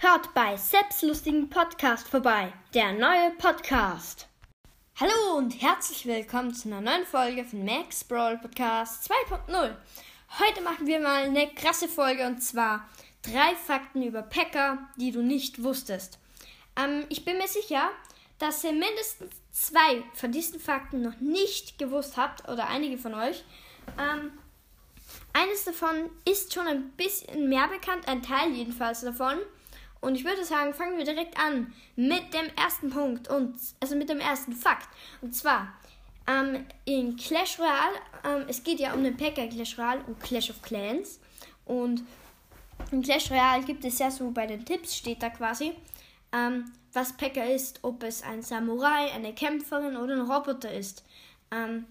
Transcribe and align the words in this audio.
Hört 0.00 0.32
bei 0.32 0.56
Selbstlustigen 0.56 1.50
Podcast 1.50 2.06
vorbei, 2.06 2.52
der 2.72 2.92
neue 2.92 3.32
Podcast. 3.32 4.28
Hallo 4.94 5.36
und 5.36 5.60
herzlich 5.60 6.06
willkommen 6.06 6.54
zu 6.54 6.68
einer 6.68 6.80
neuen 6.80 7.04
Folge 7.04 7.44
von 7.44 7.64
Max 7.64 8.04
Brawl 8.04 8.38
Podcast 8.38 9.10
2.0. 9.10 9.74
Heute 10.38 10.60
machen 10.62 10.86
wir 10.86 11.00
mal 11.00 11.24
eine 11.24 11.52
krasse 11.52 11.88
Folge 11.88 12.28
und 12.28 12.40
zwar 12.40 12.88
drei 13.22 13.56
Fakten 13.56 14.04
über 14.04 14.22
Packer, 14.22 14.78
die 14.98 15.10
du 15.10 15.20
nicht 15.20 15.64
wusstest. 15.64 16.20
Ähm, 16.76 17.04
ich 17.08 17.24
bin 17.24 17.36
mir 17.36 17.48
sicher, 17.48 17.90
dass 18.38 18.62
ihr 18.62 18.70
mindestens 18.72 19.34
zwei 19.50 20.04
von 20.14 20.30
diesen 20.30 20.60
Fakten 20.60 21.02
noch 21.02 21.18
nicht 21.18 21.76
gewusst 21.76 22.16
habt 22.16 22.48
oder 22.48 22.68
einige 22.68 22.98
von 22.98 23.14
euch. 23.14 23.42
Ähm, 23.98 24.30
eines 25.32 25.64
davon 25.64 26.08
ist 26.24 26.54
schon 26.54 26.68
ein 26.68 26.90
bisschen 26.90 27.48
mehr 27.48 27.66
bekannt, 27.66 28.06
ein 28.06 28.22
Teil 28.22 28.52
jedenfalls 28.52 29.00
davon. 29.00 29.38
Und 30.00 30.14
ich 30.14 30.24
würde 30.24 30.44
sagen, 30.44 30.74
fangen 30.74 30.96
wir 30.96 31.04
direkt 31.04 31.38
an 31.38 31.72
mit 31.96 32.32
dem 32.32 32.46
ersten 32.56 32.90
Punkt 32.90 33.28
und 33.28 33.56
also 33.80 33.96
mit 33.96 34.08
dem 34.08 34.20
ersten 34.20 34.52
Fakt. 34.52 34.88
Und 35.20 35.34
zwar 35.34 35.74
ähm, 36.28 36.66
in 36.84 37.16
Clash 37.16 37.58
Royale, 37.58 37.96
ähm, 38.24 38.44
es 38.48 38.62
geht 38.62 38.78
ja 38.78 38.94
um 38.94 39.02
den 39.02 39.16
Packer 39.16 39.48
Clash 39.48 39.76
Royale 39.78 40.04
und 40.06 40.20
Clash 40.20 40.50
of 40.50 40.62
Clans. 40.62 41.18
Und 41.64 42.04
in 42.92 43.02
Clash 43.02 43.30
Royale 43.30 43.64
gibt 43.64 43.84
es 43.84 43.98
ja 43.98 44.10
so 44.10 44.30
bei 44.30 44.46
den 44.46 44.64
Tipps 44.64 44.96
steht 44.96 45.22
da 45.22 45.30
quasi, 45.30 45.72
ähm, 46.32 46.72
was 46.92 47.16
Packer 47.16 47.46
ist, 47.52 47.80
ob 47.82 48.02
es 48.02 48.22
ein 48.22 48.42
Samurai, 48.42 49.12
eine 49.12 49.34
Kämpferin 49.34 49.96
oder 49.96 50.14
ein 50.14 50.30
Roboter 50.30 50.72
ist. 50.72 51.04
Ähm, 51.50 51.86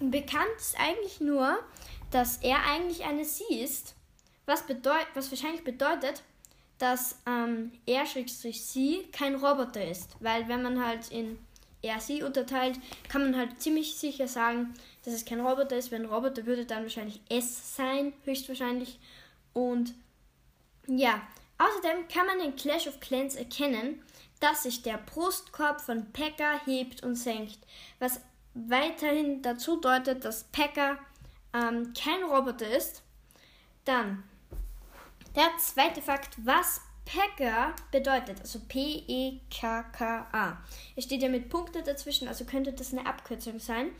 bekannt 0.00 0.56
ist 0.58 0.78
eigentlich 0.78 1.20
nur, 1.20 1.58
dass 2.10 2.38
er 2.38 2.58
eigentlich 2.66 3.04
eine 3.04 3.24
Sie 3.24 3.60
ist, 3.60 3.94
was, 4.46 4.66
bedeut 4.66 5.06
was 5.14 5.30
wahrscheinlich 5.30 5.64
bedeutet, 5.64 6.22
dass 6.78 7.16
ähm, 7.26 7.72
er 7.86 8.06
sie 8.06 9.08
kein 9.12 9.34
Roboter 9.34 9.84
ist. 9.84 10.16
Weil 10.20 10.48
wenn 10.48 10.62
man 10.62 10.84
halt 10.84 11.10
in 11.10 11.38
er 11.82 12.00
sie 12.00 12.22
unterteilt, 12.22 12.78
kann 13.08 13.22
man 13.22 13.36
halt 13.36 13.60
ziemlich 13.62 13.96
sicher 13.96 14.26
sagen, 14.26 14.74
dass 15.04 15.14
es 15.14 15.24
kein 15.24 15.40
Roboter 15.40 15.76
ist. 15.76 15.90
Wenn 15.90 16.06
Roboter 16.06 16.46
würde 16.46 16.66
dann 16.66 16.82
wahrscheinlich 16.82 17.20
es 17.28 17.76
sein, 17.76 18.12
höchstwahrscheinlich. 18.24 18.98
Und 19.52 19.94
ja, 20.86 21.20
außerdem 21.58 22.08
kann 22.08 22.26
man 22.26 22.40
in 22.40 22.56
Clash 22.56 22.86
of 22.88 23.00
Clans 23.00 23.36
erkennen, 23.36 24.02
dass 24.40 24.64
sich 24.64 24.82
der 24.82 24.98
Brustkorb 24.98 25.80
von 25.80 26.12
Pekka 26.12 26.60
hebt 26.64 27.02
und 27.02 27.16
senkt, 27.16 27.58
was 27.98 28.20
weiterhin 28.54 29.42
dazu 29.42 29.80
deutet, 29.80 30.24
dass 30.24 30.44
Pekka 30.44 30.98
ähm, 31.52 31.92
kein 31.92 32.22
Roboter 32.24 32.68
ist. 32.68 33.02
Dann 33.84 34.24
der 35.38 35.56
zweite 35.58 36.02
Fakt, 36.02 36.36
was 36.44 36.80
Pekka 37.04 37.72
bedeutet, 37.92 38.40
also 38.40 38.58
P-E-K-K-A. 38.68 40.58
Es 40.96 41.04
steht 41.04 41.22
ja 41.22 41.28
mit 41.28 41.48
Punkten 41.48 41.84
dazwischen, 41.84 42.26
also 42.26 42.44
könnte 42.44 42.72
das 42.72 42.92
eine 42.92 43.06
Abkürzung 43.06 43.60
sein. 43.60 43.92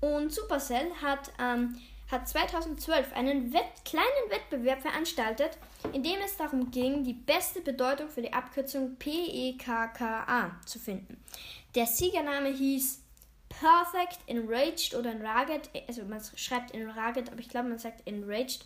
Und 0.00 0.32
Supercell 0.32 0.90
hat, 1.02 1.30
ähm, 1.38 1.76
hat 2.10 2.26
2012 2.26 3.12
einen 3.12 3.52
Wett 3.52 3.84
kleinen 3.84 4.30
Wettbewerb 4.30 4.80
veranstaltet, 4.80 5.58
in 5.92 6.02
dem 6.02 6.18
es 6.24 6.38
darum 6.38 6.70
ging, 6.70 7.04
die 7.04 7.12
beste 7.12 7.60
Bedeutung 7.60 8.08
für 8.08 8.22
die 8.22 8.32
Abkürzung 8.32 8.96
P-E-K-K-A 8.96 10.58
zu 10.64 10.78
finden. 10.78 11.22
Der 11.74 11.86
Siegername 11.86 12.48
hieß 12.48 13.02
Perfect 13.50 14.20
Enraged 14.26 14.94
oder 14.94 15.12
Enraged, 15.12 15.70
also 15.86 16.04
man 16.04 16.22
schreibt 16.36 16.72
Enraged, 16.74 17.30
aber 17.30 17.40
ich 17.40 17.50
glaube 17.50 17.68
man 17.68 17.78
sagt 17.78 18.06
Enraged. 18.06 18.64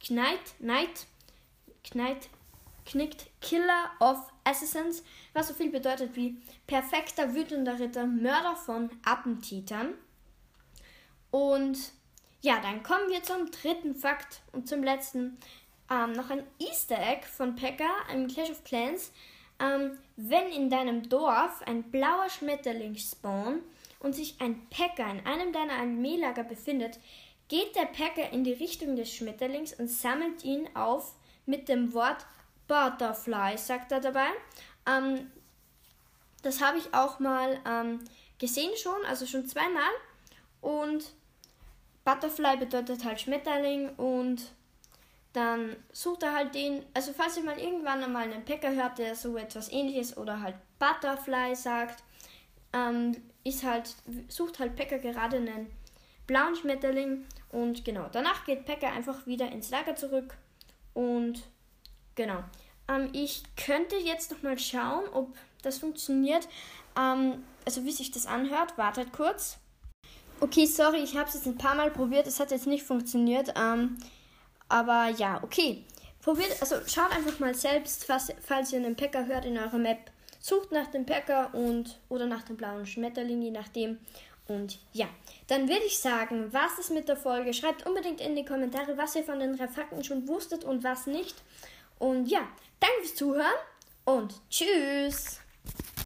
Knight, 0.00 0.54
Knight 0.60 1.06
Knight, 1.90 2.28
knickt 2.84 3.26
Killer 3.40 3.90
of 4.00 4.18
Assassins, 4.44 5.02
was 5.34 5.48
so 5.48 5.54
viel 5.54 5.70
bedeutet 5.70 6.16
wie 6.16 6.36
perfekter 6.66 7.34
wütender 7.34 7.78
Ritter, 7.78 8.06
Mörder 8.06 8.56
von 8.56 8.90
Attentätern. 9.04 9.94
Und 11.30 11.78
ja, 12.40 12.60
dann 12.60 12.82
kommen 12.82 13.10
wir 13.10 13.22
zum 13.22 13.50
dritten 13.50 13.94
Fakt 13.94 14.42
und 14.52 14.68
zum 14.68 14.82
letzten. 14.82 15.38
Ähm, 15.90 16.12
noch 16.12 16.28
ein 16.28 16.44
Easter 16.58 16.98
Egg 16.98 17.26
von 17.26 17.56
Pekka 17.56 17.88
im 18.12 18.28
Clash 18.28 18.50
of 18.50 18.62
Clans. 18.64 19.10
Ähm, 19.60 19.98
wenn 20.16 20.48
in 20.52 20.70
deinem 20.70 21.08
Dorf 21.08 21.62
ein 21.66 21.82
blauer 21.90 22.28
Schmetterling 22.28 22.96
spawnt 22.96 23.62
und 24.00 24.14
sich 24.14 24.40
ein 24.40 24.68
Packer 24.68 25.10
in 25.10 25.26
einem 25.26 25.52
deiner 25.52 25.74
Armeelager 25.74 26.44
befindet, 26.44 26.98
geht 27.48 27.74
der 27.74 27.86
Packer 27.86 28.30
in 28.30 28.44
die 28.44 28.52
Richtung 28.52 28.94
des 28.96 29.12
Schmetterlings 29.12 29.72
und 29.72 29.88
sammelt 29.88 30.44
ihn 30.44 30.68
auf 30.76 31.14
mit 31.48 31.68
dem 31.68 31.92
Wort 31.94 32.26
Butterfly, 32.68 33.56
sagt 33.56 33.90
er 33.90 34.00
dabei. 34.00 34.28
Ähm, 34.86 35.30
das 36.42 36.60
habe 36.62 36.78
ich 36.78 36.94
auch 36.94 37.18
mal 37.18 37.58
ähm, 37.66 38.00
gesehen 38.38 38.76
schon, 38.76 39.04
also 39.08 39.26
schon 39.26 39.48
zweimal. 39.48 39.90
Und 40.60 41.12
Butterfly 42.04 42.56
bedeutet 42.58 43.04
halt 43.04 43.20
Schmetterling 43.20 43.88
und 43.96 44.52
dann 45.32 45.76
sucht 45.92 46.22
er 46.22 46.34
halt 46.34 46.54
den, 46.54 46.84
also 46.94 47.12
falls 47.12 47.36
ihr 47.36 47.44
mal 47.44 47.58
irgendwann 47.58 48.02
einmal 48.02 48.24
einen 48.24 48.44
Packer 48.44 48.74
hört, 48.74 48.98
der 48.98 49.14
so 49.14 49.36
etwas 49.36 49.70
ähnliches 49.72 50.16
oder 50.16 50.40
halt 50.40 50.56
Butterfly 50.78 51.54
sagt, 51.54 52.02
ähm, 52.72 53.16
ist 53.44 53.64
halt, 53.64 53.94
sucht 54.28 54.58
halt 54.58 54.76
Packer 54.76 54.98
gerade 54.98 55.38
einen 55.38 55.70
blauen 56.26 56.56
Schmetterling 56.56 57.24
und 57.50 57.84
genau, 57.84 58.08
danach 58.12 58.44
geht 58.44 58.66
Packer 58.66 58.92
einfach 58.92 59.26
wieder 59.26 59.50
ins 59.50 59.70
Lager 59.70 59.96
zurück 59.96 60.36
und 60.98 61.44
genau. 62.16 62.42
Ähm, 62.88 63.10
ich 63.12 63.44
könnte 63.54 63.94
jetzt 63.94 64.32
noch 64.32 64.42
mal 64.42 64.58
schauen, 64.58 65.04
ob 65.12 65.32
das 65.62 65.78
funktioniert. 65.78 66.48
Ähm, 66.98 67.44
also 67.64 67.84
wie 67.84 67.92
sich 67.92 68.10
das 68.10 68.26
anhört. 68.26 68.76
Wartet 68.76 69.12
kurz. 69.12 69.58
Okay, 70.40 70.66
sorry, 70.66 70.98
ich 70.98 71.16
habe 71.16 71.28
es 71.28 71.34
jetzt 71.34 71.46
ein 71.46 71.56
paar 71.56 71.76
Mal 71.76 71.92
probiert. 71.92 72.26
Es 72.26 72.40
hat 72.40 72.50
jetzt 72.50 72.66
nicht 72.66 72.82
funktioniert. 72.82 73.54
Ähm, 73.56 73.98
aber 74.68 75.08
ja, 75.10 75.40
okay. 75.44 75.84
Probiert, 76.20 76.60
also 76.60 76.76
schaut 76.88 77.12
einfach 77.12 77.38
mal 77.38 77.54
selbst, 77.54 78.04
falls, 78.04 78.32
falls 78.42 78.72
ihr 78.72 78.80
einen 78.80 78.96
Packer 78.96 79.26
hört 79.26 79.44
in 79.44 79.56
eurer 79.56 79.78
Map. 79.78 80.10
Sucht 80.40 80.72
nach 80.72 80.88
dem 80.88 81.06
Packer 81.06 81.54
und 81.54 82.00
oder 82.08 82.26
nach 82.26 82.42
dem 82.42 82.56
blauen 82.56 82.86
Schmetterling, 82.86 83.40
je 83.40 83.52
nachdem. 83.52 83.98
Und 84.48 84.78
ja, 84.92 85.06
dann 85.46 85.68
würde 85.68 85.84
ich 85.84 85.98
sagen, 85.98 86.52
was 86.52 86.78
ist 86.78 86.90
mit 86.90 87.08
der 87.08 87.16
Folge? 87.16 87.52
Schreibt 87.52 87.86
unbedingt 87.86 88.20
in 88.20 88.34
die 88.34 88.44
Kommentare, 88.44 88.96
was 88.96 89.14
ihr 89.14 89.24
von 89.24 89.38
den 89.38 89.56
drei 89.56 89.68
Fakten 89.68 90.02
schon 90.02 90.26
wusstet 90.26 90.64
und 90.64 90.82
was 90.82 91.06
nicht. 91.06 91.36
Und 91.98 92.26
ja, 92.26 92.40
danke 92.80 92.96
fürs 93.02 93.14
Zuhören 93.14 93.54
und 94.04 94.34
tschüss. 94.50 95.40